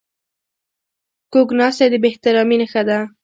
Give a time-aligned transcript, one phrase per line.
[1.33, 2.97] کوږ ناستی د بې احترامي نښه ده